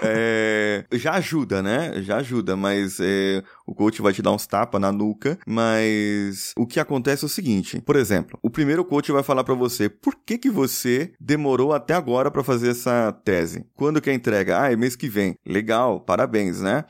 [0.02, 2.02] É, já ajuda, né?
[2.02, 5.38] Já ajuda, mas é, o coach vai te dar uns tapas na nuca.
[5.46, 9.54] Mas o que acontece é o seguinte: por exemplo, o primeiro coach vai falar pra
[9.54, 13.64] você por que, que você demorou até agora pra fazer essa tese.
[13.74, 14.60] Quando que é a entrega?
[14.60, 15.36] Ah, é mês que vem.
[15.46, 16.84] Legal, parabéns, né?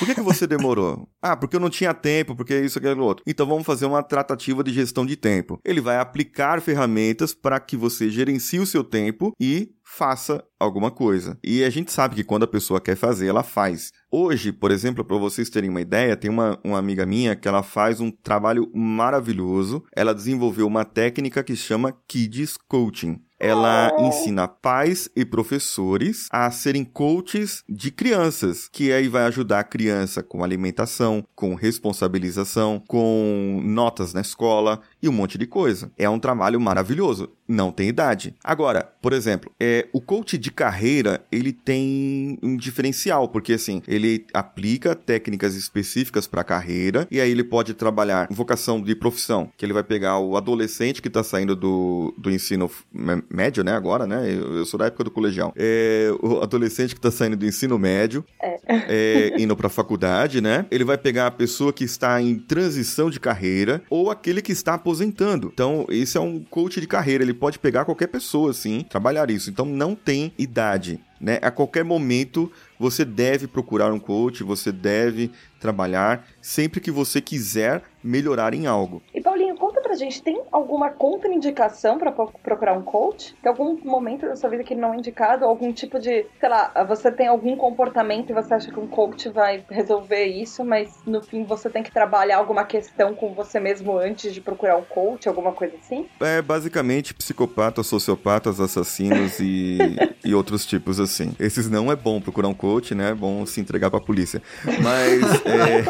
[0.00, 1.06] Por que, que você demorou?
[1.22, 3.22] Ah, porque eu não tinha tempo, porque isso, aquilo, outro.
[3.26, 5.60] Então vamos fazer uma tratativa de gestão de tempo.
[5.62, 11.36] Ele vai aplicar ferramentas para que você gerencie o seu tempo e faça alguma coisa.
[11.42, 13.92] E a gente sabe que quando a pessoa quer fazer, ela faz.
[14.10, 17.62] Hoje, por exemplo, para vocês terem uma ideia, tem uma, uma amiga minha que ela
[17.62, 19.84] faz um trabalho maravilhoso.
[19.94, 23.20] Ela desenvolveu uma técnica que chama Kids Coaching.
[23.42, 29.64] Ela ensina pais e professores a serem coaches de crianças, que aí vai ajudar a
[29.64, 35.90] criança com alimentação, com responsabilização, com notas na escola e um monte de coisa.
[35.98, 38.34] É um trabalho maravilhoso, não tem idade.
[38.42, 44.26] Agora, por exemplo, é, o coach de carreira, ele tem um diferencial, porque assim, ele
[44.32, 49.64] aplica técnicas específicas para a carreira e aí ele pode trabalhar vocação de profissão, que
[49.64, 54.06] ele vai pegar o adolescente que está saindo do, do ensino mé- médio, né, agora,
[54.06, 57.46] né, eu, eu sou da época do colegial, é, o adolescente que está saindo do
[57.46, 58.24] ensino médio,
[58.68, 63.10] é, indo para a faculdade, né, ele vai pegar a pessoa que está em transição
[63.10, 65.50] de carreira ou aquele que está aposentando.
[65.52, 69.48] Então, esse é um coach de carreira, ele pode pegar qualquer pessoa, assim, trabalhar isso.
[69.48, 71.38] Então, não tem idade, né?
[71.40, 77.82] A qualquer momento você deve procurar um coach, você deve trabalhar sempre que você quiser
[78.02, 79.02] melhorar em algo.
[79.14, 83.34] E Paulinho, conta pra gente, tem alguma contraindicação pra pro- procurar um coach?
[83.42, 85.44] Tem algum momento da sua vida que não é indicado?
[85.44, 89.28] Algum tipo de, sei lá, você tem algum comportamento e você acha que um coach
[89.30, 93.98] vai resolver isso, mas no fim você tem que trabalhar alguma questão com você mesmo
[93.98, 96.06] antes de procurar um coach, alguma coisa assim?
[96.20, 101.34] É basicamente psicopatas, sociopatas, assassinos e, e outros tipos assim.
[101.40, 103.10] Esses não é bom procurar um coach, né?
[103.10, 104.40] É bom se entregar pra polícia.
[104.64, 105.82] Mas é...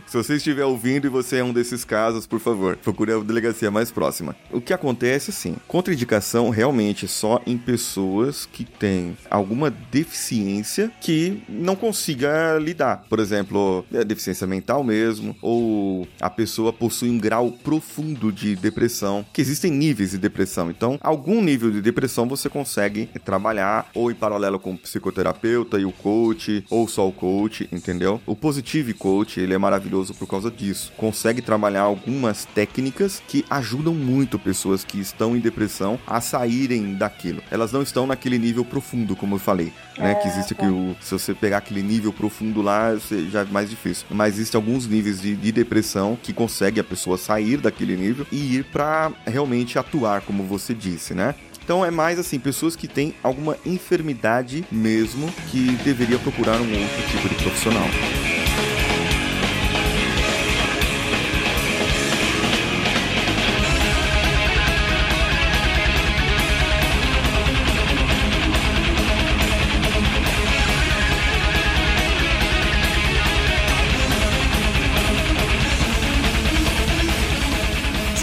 [0.07, 3.71] Se você estiver ouvindo e você é um desses casos, por favor, procure a delegacia
[3.71, 4.37] mais próxima.
[4.51, 11.75] O que acontece, assim, contraindicação realmente só em pessoas que têm alguma deficiência que não
[11.75, 13.05] consiga lidar.
[13.09, 19.25] Por exemplo, é deficiência mental mesmo, ou a pessoa possui um grau profundo de depressão,
[19.33, 20.71] que existem níveis de depressão.
[20.71, 25.85] Então, algum nível de depressão você consegue trabalhar, ou em paralelo com o psicoterapeuta e
[25.85, 28.21] o coach, ou só o coach, entendeu?
[28.27, 30.93] O Positive Coach, ele é maravilhoso por causa disso.
[30.97, 37.43] Consegue trabalhar algumas técnicas que ajudam muito pessoas que estão em depressão a saírem daquilo.
[37.51, 40.15] Elas não estão naquele nível profundo, como eu falei, né?
[40.15, 42.97] Que existe que o, se você pegar aquele nível profundo lá,
[43.31, 44.07] já é mais difícil.
[44.11, 48.57] Mas existem alguns níveis de, de depressão que consegue a pessoa sair daquele nível e
[48.57, 51.35] ir pra realmente atuar, como você disse, né?
[51.65, 57.03] Então é mais assim, pessoas que têm alguma enfermidade mesmo que deveria procurar um outro
[57.11, 57.87] tipo de profissional.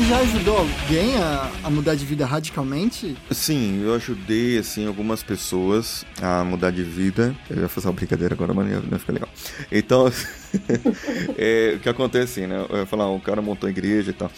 [0.09, 3.15] Já ajudou alguém a, a mudar de vida radicalmente?
[3.29, 7.35] Sim, eu ajudei, assim, algumas pessoas a mudar de vida.
[7.47, 9.29] Eu ia fazer uma brincadeira agora, mas não ia- ia ficar legal.
[9.71, 10.09] Então,
[11.37, 12.65] é, o que acontece, assim, né?
[12.69, 14.31] Eu ia falar, o cara montou a igreja e tal.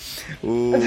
[0.44, 0.74] O...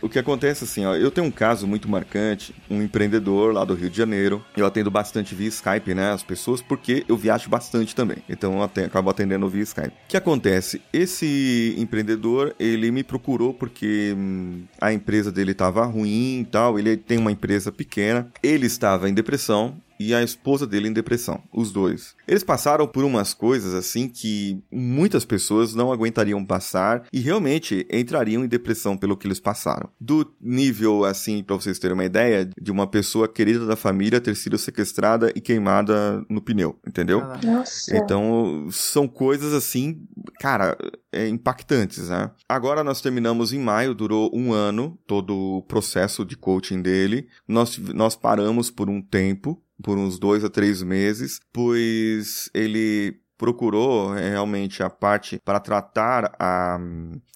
[0.00, 3.74] O que acontece assim, ó, eu tenho um caso muito marcante, um empreendedor lá do
[3.74, 4.44] Rio de Janeiro.
[4.56, 8.18] Eu atendo bastante via Skype, né, as pessoas, porque eu viajo bastante também.
[8.28, 9.88] Então eu atendo, acabo atendendo via Skype.
[9.88, 10.80] O que acontece?
[10.92, 16.78] Esse empreendedor, ele me procurou porque hum, a empresa dele estava ruim e tal.
[16.78, 18.28] Ele tem uma empresa pequena.
[18.42, 19.76] Ele estava em depressão
[20.08, 22.14] e a esposa dele em depressão, os dois.
[22.26, 28.44] Eles passaram por umas coisas assim que muitas pessoas não aguentariam passar e realmente entrariam
[28.44, 29.88] em depressão pelo que eles passaram.
[30.00, 34.36] Do nível assim, para vocês terem uma ideia, de uma pessoa querida da família ter
[34.36, 37.22] sido sequestrada e queimada no pneu, entendeu?
[37.44, 37.96] Nossa.
[37.96, 40.06] Então, são coisas assim,
[40.40, 40.76] cara,
[41.12, 42.30] é, impactantes, né?
[42.48, 47.28] Agora nós terminamos em maio, durou um ano todo o processo de coaching dele.
[47.46, 54.16] Nós, nós paramos por um tempo, por uns dois a três meses, pois ele procurou
[54.16, 56.78] é, realmente a parte para tratar a,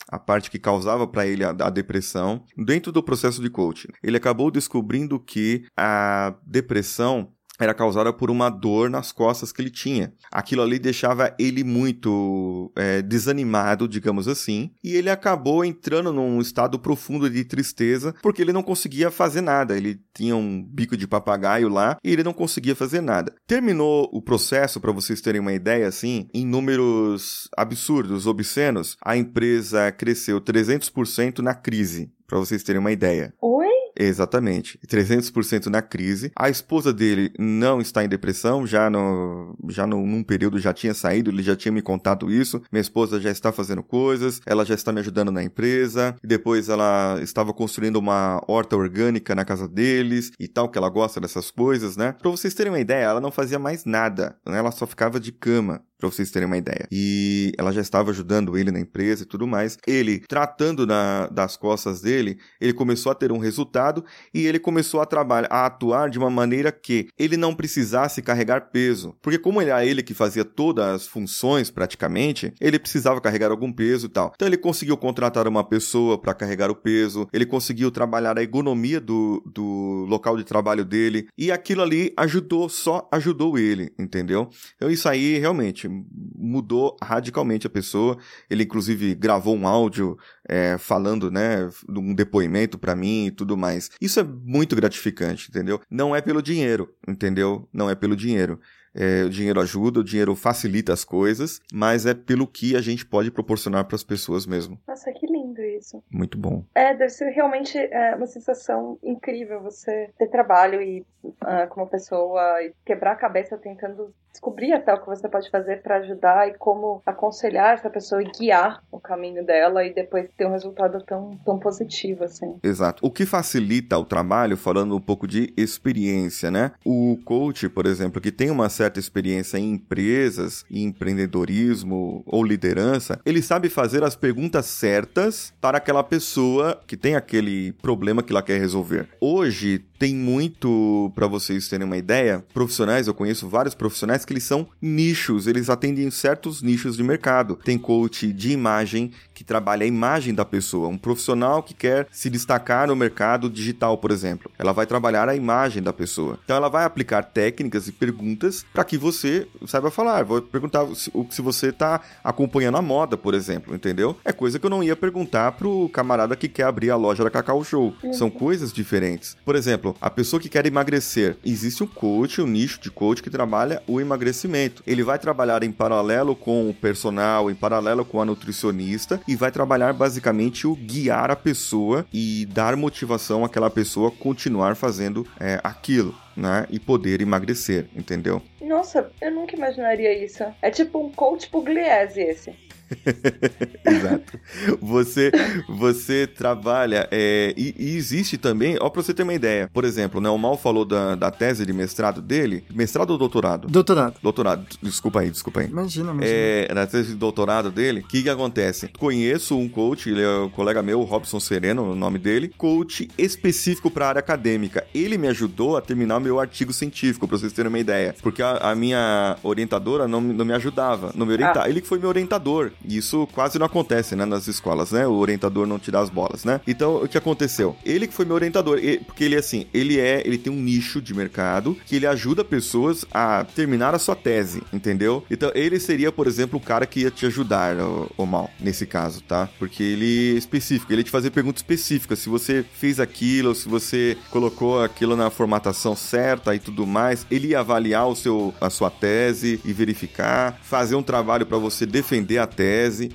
[0.09, 3.89] a parte que causava para ele a, a, depressão dentro do processo de coaching.
[4.05, 9.71] Ele acabou descobrindo que a depressão era causada por uma dor nas costas que ele
[9.71, 10.13] tinha.
[10.31, 16.79] Aquilo ali deixava ele muito é, desanimado, digamos assim, e ele acabou entrando num estado
[16.79, 19.77] profundo de tristeza porque ele não conseguia fazer nada.
[19.77, 23.35] Ele tinha um bico de papagaio lá e ele não conseguia fazer nada.
[23.47, 29.91] Terminou o processo, para vocês terem uma ideia, assim, em números absurdos, obscenos, a empresa
[29.93, 32.11] cresceu 300% na crise.
[32.27, 33.33] Para vocês terem uma ideia.
[33.41, 33.66] Oi?
[33.99, 34.79] Exatamente.
[34.87, 36.31] 300% na crise.
[36.37, 40.95] A esposa dele não está em depressão, já no já no, num período já tinha
[40.95, 42.63] saído, ele já tinha me contado isso.
[42.71, 46.15] Minha esposa já está fazendo coisas, ela já está me ajudando na empresa.
[46.23, 51.21] Depois ela estava construindo uma horta orgânica na casa deles e tal, que ela gosta
[51.21, 52.13] dessas coisas, né?
[52.13, 54.59] Para vocês terem uma ideia, ela não fazia mais nada, né?
[54.59, 56.87] Ela só ficava de cama para vocês terem uma ideia.
[56.91, 59.79] E ela já estava ajudando ele na empresa e tudo mais.
[59.87, 65.01] Ele, tratando na, das costas dele, ele começou a ter um resultado e ele começou
[65.01, 69.17] a trabalhar, a atuar de uma maneira que ele não precisasse carregar peso.
[69.23, 74.07] Porque como era ele que fazia todas as funções praticamente, ele precisava carregar algum peso
[74.07, 74.33] e tal.
[74.35, 79.01] Então ele conseguiu contratar uma pessoa para carregar o peso, ele conseguiu trabalhar a ergonomia
[79.01, 84.49] do, do local de trabalho dele e aquilo ali ajudou, só ajudou ele, entendeu?
[84.77, 88.19] Então isso aí realmente mudou radicalmente a pessoa.
[88.49, 90.19] Ele inclusive gravou um áudio
[90.49, 93.91] é, falando, né, um depoimento para mim e tudo mais.
[94.01, 95.81] Isso é muito gratificante, entendeu?
[95.91, 97.69] Não é pelo dinheiro, entendeu?
[97.73, 98.61] Não é pelo dinheiro.
[98.99, 103.05] É, o dinheiro ajuda, o dinheiro facilita as coisas, mas é pelo que a gente
[103.05, 104.81] pode proporcionar para as pessoas mesmo.
[104.89, 106.03] Nossa, que lindo isso.
[106.11, 106.65] Muito bom.
[106.75, 112.63] É, deve ser realmente é, uma sensação incrível você ter trabalho e uh, como pessoa
[112.63, 116.55] e quebrar a cabeça tentando descobrir até o que você pode fazer para ajudar e
[116.55, 121.39] como aconselhar essa pessoa e guiar o caminho dela e depois ter um resultado tão,
[121.45, 122.57] tão positivo assim.
[122.63, 123.05] Exato.
[123.05, 126.73] O que facilita o trabalho, falando um pouco de experiência, né?
[126.85, 133.19] O coach, por exemplo, que tem uma certa experiência em empresas, em empreendedorismo ou liderança,
[133.25, 138.43] ele sabe fazer as perguntas certas para aquela pessoa que tem aquele problema que ela
[138.43, 139.09] quer resolver.
[139.21, 144.45] Hoje tem muito, para vocês terem uma ideia, profissionais, eu conheço vários profissionais que eles
[144.45, 147.57] são nichos, eles atendem certos nichos de mercado.
[147.57, 152.31] Tem coach de imagem que trabalha a imagem da pessoa, um profissional que quer se
[152.31, 154.51] destacar no mercado digital, por exemplo.
[154.59, 156.39] Ela vai trabalhar a imagem da pessoa.
[156.43, 160.25] Então ela vai aplicar técnicas e perguntas para que você saiba falar.
[160.25, 164.17] Vou perguntar se, se você está acompanhando a moda, por exemplo, entendeu?
[164.25, 167.29] É coisa que eu não ia perguntar pro camarada que quer abrir a loja da
[167.29, 167.95] Cacau Show.
[168.15, 169.37] São coisas diferentes.
[169.45, 173.29] Por exemplo, a pessoa que quer emagrecer, existe um coach, um nicho de coach que
[173.29, 174.83] trabalha o emagrecimento.
[174.87, 179.51] Ele vai trabalhar em paralelo com o personal, em paralelo com a nutricionista e vai
[179.51, 186.15] trabalhar basicamente o guiar a pessoa e dar motivação àquela pessoa continuar fazendo é, aquilo.
[186.37, 188.43] Né, e poder emagrecer, entendeu?
[188.61, 190.45] Nossa, eu nunca imaginaria isso.
[190.61, 192.55] É tipo um coach pugliese esse.
[193.85, 194.39] Exato.
[194.81, 195.33] Você,
[195.69, 199.69] você trabalha é, e, e, existe também, ó, pra você ter uma ideia.
[199.73, 202.65] Por exemplo, né, o Mal falou da, da tese de mestrado dele.
[202.73, 203.69] Mestrado ou doutorado?
[203.69, 204.17] Doutorado.
[204.23, 204.67] Doutorado.
[204.83, 205.67] Desculpa aí, desculpa aí.
[205.67, 206.35] Imagina, imagina.
[206.35, 208.89] É, na tese de doutorado dele, o que que acontece?
[208.99, 213.91] Conheço um coach, ele é um colega meu, Robson Sereno, o nome dele, coach específico
[213.91, 214.87] para área acadêmica.
[214.95, 218.15] Ele me ajudou a terminar o meu artigo científico, pra vocês terem uma ideia.
[218.23, 221.67] Porque a, a minha orientadora não, não me ajudava, não me orientava.
[221.67, 221.71] Ah.
[221.71, 222.73] Ele que foi meu orientador.
[222.85, 225.07] E isso quase não acontece, né, nas escolas, né?
[225.07, 226.61] O orientador não te dá as bolas, né?
[226.67, 227.77] Então, o que aconteceu?
[227.85, 231.01] Ele que foi meu orientador, e- porque ele assim, ele é, ele tem um nicho
[231.01, 235.25] de mercado que ele ajuda pessoas a terminar a sua tese, entendeu?
[235.31, 238.87] Então, ele seria, por exemplo, o cara que ia te ajudar, o, o mal, nesse
[238.87, 239.49] caso, tá?
[239.59, 243.69] Porque ele é específico, ele ia te fazer perguntas específicas, se você fez aquilo, se
[243.69, 248.71] você colocou aquilo na formatação certa e tudo mais, ele ia avaliar o seu, a
[248.71, 252.66] sua tese e verificar, fazer um trabalho para você defender a tese,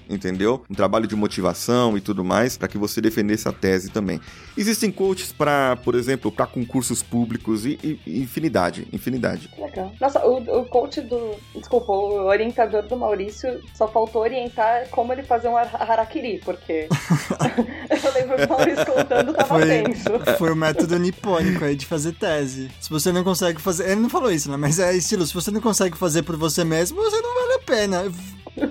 [0.09, 0.63] entendeu?
[0.69, 4.19] Um trabalho de motivação e tudo mais, para que você defendesse a tese também.
[4.57, 9.49] Existem coaches para, por exemplo, para concursos públicos e, e- infinidade, infinidade.
[9.57, 9.91] Legal.
[9.99, 11.35] Nossa, o, o coach do.
[11.55, 16.87] Desculpa, o orientador do Maurício só faltou orientar como ele fazer um har- harakiri, porque.
[17.89, 20.09] eu lembro o Maurício contando, tava Foi, tenso.
[20.37, 22.69] foi o método nipônico aí de fazer tese.
[22.79, 23.89] Se você não consegue fazer.
[23.91, 24.57] Ele não falou isso, né?
[24.57, 27.59] Mas é estilo, se você não consegue fazer por você mesmo, você não vale a
[27.59, 28.11] pena.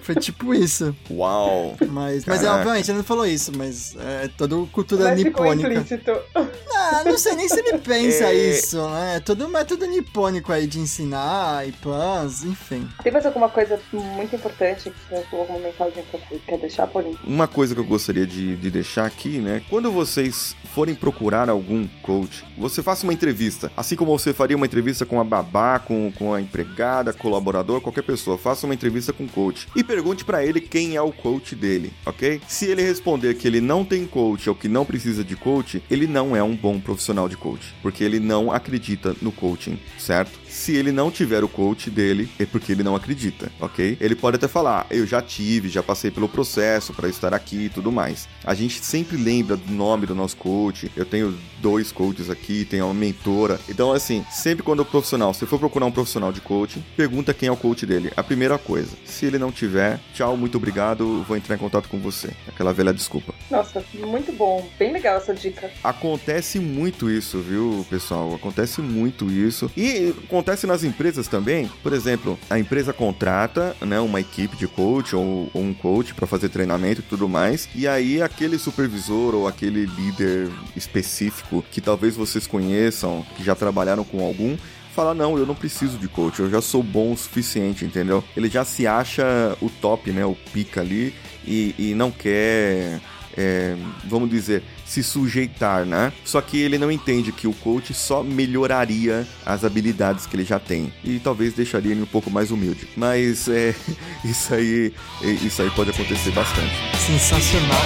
[0.03, 0.95] Foi tipo isso.
[1.11, 1.77] Uau!
[1.89, 5.69] Mas, mas é, obviamente, ele não falou isso, mas é toda cultura Mas nipônica.
[5.73, 6.13] implícito.
[6.35, 8.35] Ah, não sei nem se ele pensa É.
[8.35, 9.17] isso, né?
[9.17, 12.89] É todo um método nipônico aí de ensinar e pãs, enfim.
[13.03, 17.19] Tem mais alguma coisa muito importante que você que você quer deixar, Paulinho?
[17.25, 19.63] Uma coisa que eu gostaria de, de deixar aqui, né?
[19.69, 23.71] Quando vocês forem procurar algum coach, você faça uma entrevista.
[23.77, 28.03] Assim como você faria uma entrevista com a babá, com, com a empregada, colaborador, qualquer
[28.03, 28.39] pessoa.
[28.39, 29.69] Faça uma entrevista com o coach.
[29.75, 32.41] E pergunte pra ele quem é o coach dele, ok?
[32.49, 36.09] Se ele responder que ele não tem coach ou que não precisa de coach, ele
[36.09, 37.73] não é um bom profissional de coach.
[37.81, 40.40] Porque ele não acredita no coaching, certo?
[40.61, 43.97] Se ele não tiver o coach dele, é porque ele não acredita, ok?
[43.99, 47.69] Ele pode até falar, eu já tive, já passei pelo processo para estar aqui e
[47.71, 48.29] tudo mais.
[48.45, 50.93] A gente sempre lembra do nome do nosso coach.
[50.95, 53.59] Eu tenho dois coaches aqui, tenho uma mentora.
[53.71, 57.49] Então, assim, sempre quando o profissional, se for procurar um profissional de coaching, pergunta quem
[57.49, 58.13] é o coach dele.
[58.15, 58.91] A primeira coisa.
[59.07, 62.35] Se ele não tiver, tchau, muito obrigado, vou entrar em contato com você.
[62.47, 63.30] Aquela velha desculpa.
[63.51, 64.69] Nossa, muito bom.
[64.79, 65.71] Bem legal essa dica.
[65.83, 68.35] Acontece muito isso, viu, pessoal?
[68.35, 69.71] Acontece muito isso.
[69.77, 71.69] E acontece nas empresas também.
[71.83, 76.27] Por exemplo, a empresa contrata, né, uma equipe de coach ou, ou um coach para
[76.27, 77.69] fazer treinamento e tudo mais.
[77.75, 84.05] E aí aquele supervisor ou aquele líder específico que talvez vocês conheçam, que já trabalharam
[84.05, 84.57] com algum,
[84.95, 88.23] fala, não, eu não preciso de coach, eu já sou bom o suficiente, entendeu?
[88.37, 90.25] Ele já se acha o top, né?
[90.25, 93.01] O pica ali e, e não quer,
[93.37, 96.13] é, vamos dizer, se sujeitar, né?
[96.25, 100.59] Só que ele não entende que o coach só melhoraria as habilidades que ele já
[100.59, 102.89] tem e talvez deixaria ele um pouco mais humilde.
[102.97, 103.75] Mas é
[104.25, 106.73] isso aí, isso aí pode acontecer bastante.
[107.07, 107.81] Sensacional.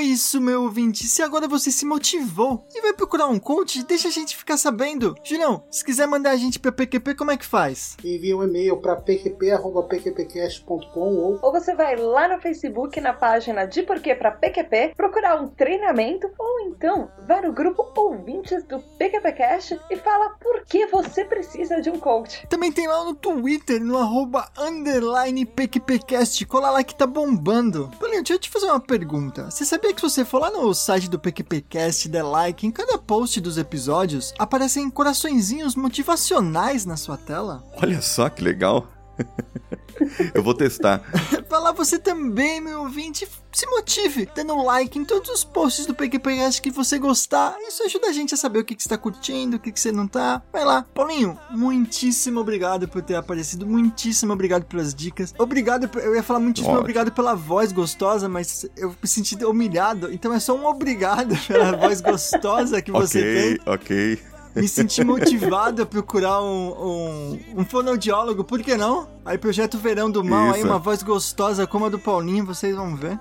[0.00, 1.06] Foi isso, meu ouvinte.
[1.06, 5.14] Se agora você se motivou e vai procurar um coach, deixa a gente ficar sabendo.
[5.22, 7.98] Julião, se quiser mandar a gente pra PQP, como é que faz?
[8.02, 13.82] Envia um e-mail para pqp.pqpcast.com ou Ou você vai lá no Facebook, na página de
[13.82, 19.96] Porquê pra PQP, procurar um treinamento, ou então vai no grupo Ouvintes do PQPcast e
[19.96, 22.46] fala por que você precisa de um coach.
[22.48, 26.46] Também tem lá no Twitter, no arroba underline PQPcast.
[26.46, 27.90] Cola lá que tá bombando.
[28.00, 29.50] Paulinho, deixa eu te fazer uma pergunta.
[29.50, 32.70] Você sabia que se você for lá no site do PQPcast e der like em
[32.70, 37.62] cada post dos episódios, aparecem coraçõezinhos motivacionais na sua tela?
[37.82, 38.86] Olha só que legal.
[40.34, 41.02] Eu vou testar.
[41.48, 45.94] Vai lá você também, meu ouvinte, se motive, dando like em todos os posts do
[45.94, 47.54] PQPcast que você gostar.
[47.60, 49.78] Isso ajuda a gente a saber o que, que você tá curtindo, o que, que
[49.78, 50.42] você não tá.
[50.50, 50.86] Vai lá.
[50.94, 55.34] Paulinho, muitíssimo obrigado por ter aparecido, muitíssimo obrigado pelas dicas.
[55.38, 56.80] Obrigado, por- eu ia falar muitíssimo Ótimo.
[56.80, 61.76] obrigado pela voz gostosa, mas eu me senti humilhado, então é só um obrigado pela
[61.76, 64.22] voz gostosa que você tem ok, ok.
[64.54, 69.08] Me senti motivado a procurar um, um, um fonoaudiólogo, por que não?
[69.24, 70.68] Aí, Projeto Verão do Mal, aí Isso.
[70.68, 73.18] uma voz gostosa como a do Paulinho, vocês vão ver.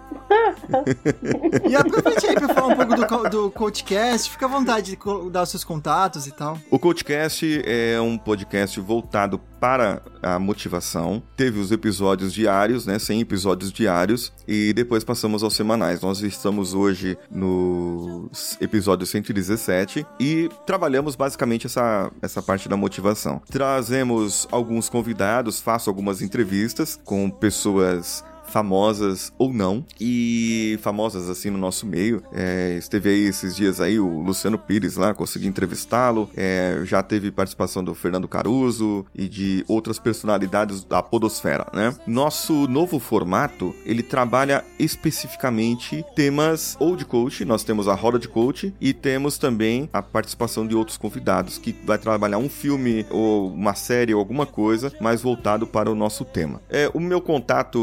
[1.69, 5.43] E aproveite aí pra falar um pouco do, do Coachcast, fica à vontade de dar
[5.43, 6.57] os seus contatos e tal.
[6.69, 11.21] O Coachcast é um podcast voltado para a motivação.
[11.35, 12.97] Teve os episódios diários, né?
[12.97, 14.31] 100 episódios diários.
[14.47, 16.01] E depois passamos aos semanais.
[16.01, 18.29] Nós estamos hoje no
[18.61, 23.41] episódio 117 e trabalhamos basicamente essa, essa parte da motivação.
[23.49, 31.57] Trazemos alguns convidados, faço algumas entrevistas com pessoas famosas ou não, e famosas assim no
[31.57, 32.21] nosso meio.
[32.33, 36.29] É, esteve aí esses dias aí o Luciano Pires lá, consegui entrevistá-lo.
[36.35, 41.95] É, já teve participação do Fernando Caruso e de outras personalidades da podosfera, né?
[42.05, 48.27] Nosso novo formato, ele trabalha especificamente temas ou de coach, nós temos a roda de
[48.27, 53.51] coach e temos também a participação de outros convidados que vai trabalhar um filme ou
[53.51, 56.61] uma série ou alguma coisa mais voltado para o nosso tema.
[56.69, 57.79] É, o meu contato,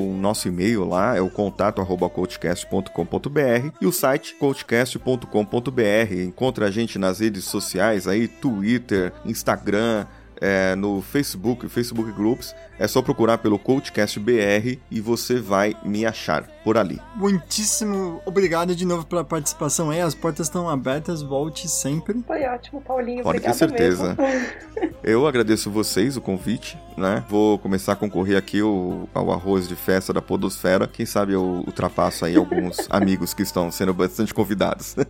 [0.00, 6.14] o nosso e-mail lá é o contato arroba coachcast.com.br e o site coachcast.com.br.
[6.24, 10.06] Encontre a gente nas redes sociais aí, Twitter, Instagram,
[10.40, 12.54] é, no Facebook, Facebook Groups.
[12.78, 16.98] É só procurar pelo Coachcast BR e você vai me achar por ali.
[17.14, 22.22] Muitíssimo obrigado de novo pela participação aí, as portas estão abertas, volte sempre.
[22.26, 23.22] Foi ótimo, Paulinho.
[23.22, 24.16] Pode ter certeza.
[24.18, 24.94] mesmo.
[25.04, 27.22] Eu agradeço vocês o convite, né?
[27.28, 30.86] Vou começar a concorrer aqui o- ao arroz de festa da Podosfera.
[30.86, 34.96] Quem sabe eu ultrapasso aí alguns amigos que estão sendo bastante convidados.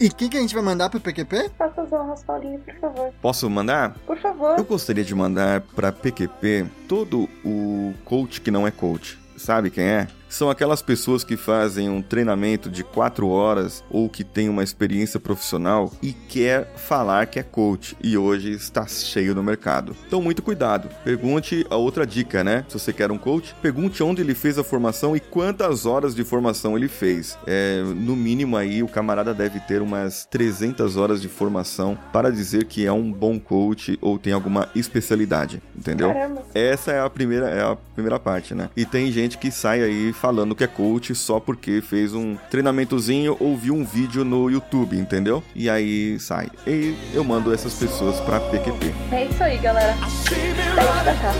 [0.00, 1.50] E quem que a gente vai mandar pro PQP?
[1.58, 3.12] Faça as honras, Paulinho, por favor.
[3.20, 3.94] Posso mandar?
[4.06, 4.58] Por favor.
[4.58, 9.18] Eu gostaria de mandar para PQP todo o coach que não é coach.
[9.36, 10.08] Sabe quem é?
[10.30, 15.18] São aquelas pessoas que fazem um treinamento de 4 horas ou que tem uma experiência
[15.18, 19.96] profissional e quer falar que é coach e hoje está cheio no mercado.
[20.06, 20.88] Então, muito cuidado.
[21.02, 22.64] Pergunte a outra dica, né?
[22.68, 26.22] Se você quer um coach, pergunte onde ele fez a formação e quantas horas de
[26.22, 27.36] formação ele fez.
[27.44, 32.66] É, no mínimo aí, o camarada deve ter umas 300 horas de formação para dizer
[32.66, 36.12] que é um bom coach ou tem alguma especialidade, entendeu?
[36.12, 36.42] Caramba.
[36.54, 38.70] Essa é a primeira, é a primeira parte, né?
[38.76, 43.36] E tem gente que sai aí falando que é coach só porque fez um treinamentozinho
[43.40, 45.42] ou viu um vídeo no YouTube, entendeu?
[45.54, 46.48] E aí sai.
[46.66, 48.94] E eu mando essas pessoas pra PQP.
[49.10, 49.96] É isso aí, galera.
[50.28, 50.64] Beijo
[51.02, 51.32] pra cá.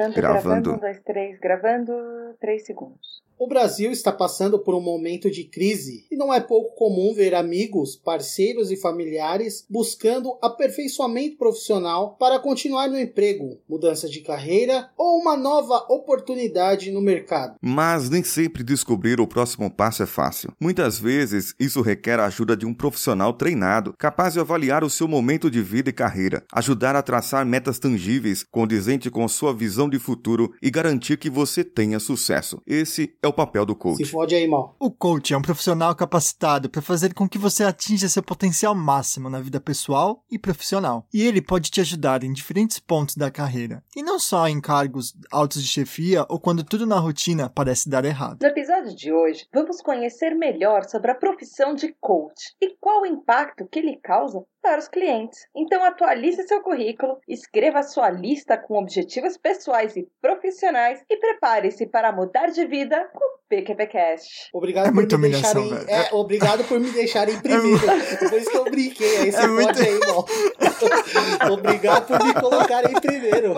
[0.00, 0.70] Gravando, gravando, Gravando.
[0.72, 1.92] um, dois, três, gravando,
[2.40, 3.22] três segundos.
[3.38, 7.96] O Brasil está passando por um momento de crise não é pouco comum ver amigos,
[7.96, 15.34] parceiros e familiares buscando aperfeiçoamento profissional para continuar no emprego, mudança de carreira ou uma
[15.34, 17.56] nova oportunidade no mercado.
[17.62, 20.52] Mas nem sempre descobrir o próximo passo é fácil.
[20.60, 25.08] Muitas vezes, isso requer a ajuda de um profissional treinado, capaz de avaliar o seu
[25.08, 29.98] momento de vida e carreira, ajudar a traçar metas tangíveis, condizente com sua visão de
[29.98, 32.60] futuro e garantir que você tenha sucesso.
[32.66, 34.04] Esse é o papel do Se coach.
[34.04, 34.76] fode aí, mal.
[34.78, 39.30] O coach é um profissional capacitado para fazer com que você atinja seu potencial máximo
[39.30, 41.06] na vida pessoal e profissional.
[41.14, 45.14] E ele pode te ajudar em diferentes pontos da carreira, e não só em cargos
[45.30, 48.38] altos de chefia ou quando tudo na rotina parece dar errado.
[48.42, 53.06] No episódio de hoje, vamos conhecer melhor sobre a profissão de coach e qual o
[53.06, 55.46] impacto que ele causa para os clientes.
[55.56, 62.12] Então atualize seu currículo, escreva sua lista com objetivos pessoais e profissionais e prepare-se para
[62.12, 64.50] mudar de vida com o PQPcast.
[64.52, 65.86] Obrigado É por me humilhação, deixarem.
[65.86, 65.90] velho.
[65.90, 67.80] É, obrigado por me deixarem em primeiro.
[67.80, 69.16] Por isso que eu brinquei.
[69.18, 71.52] Aí você É pode muito- aí, mal.
[71.52, 73.54] obrigado por me colocarem em primeiro.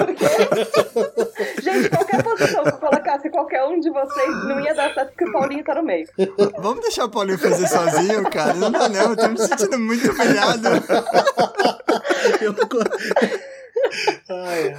[1.62, 5.08] Gente, qualquer qualquer posição que eu colocasse qualquer um de vocês, não ia dar certo
[5.10, 6.06] porque o Paulinho tá no meio.
[6.58, 8.54] Vamos deixar o Paulinho fazer sozinho, cara?
[8.54, 10.62] Não dá não, eu tô me sentindo muito humilhado.
[12.40, 12.54] eu...
[14.30, 14.76] Ai.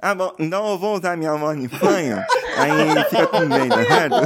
[0.00, 2.22] Ah, bom, então eu vou usar minha mão de fanho,
[2.56, 4.16] aí fica com bem, tá certo?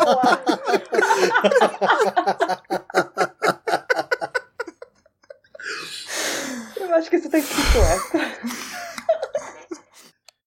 [6.76, 7.98] Eu acho que você tem que ficar.